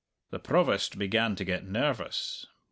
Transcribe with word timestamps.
The 0.31 0.39
Provost 0.39 0.97
began 0.97 1.35
to 1.35 1.45
get 1.45 1.67
nervous. 1.67 2.47